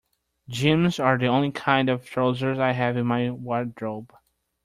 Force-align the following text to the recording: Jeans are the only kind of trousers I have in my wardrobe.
Jeans 0.49 0.99
are 0.99 1.15
the 1.15 1.27
only 1.27 1.51
kind 1.51 1.87
of 1.87 2.03
trousers 2.03 2.57
I 2.57 2.71
have 2.71 2.97
in 2.97 3.05
my 3.05 3.29
wardrobe. 3.29 4.11